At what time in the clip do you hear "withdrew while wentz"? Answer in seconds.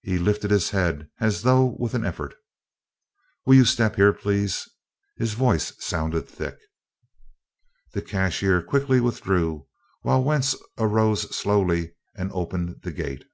8.98-10.56